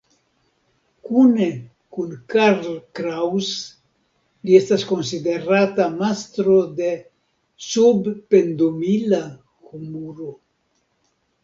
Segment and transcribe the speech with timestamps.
[1.05, 1.49] Kune
[1.97, 2.63] kun Karl
[2.99, 3.51] Kraus,
[4.49, 6.91] li estas konsiderata mastro de
[7.69, 10.37] "sub-pendumila humuro".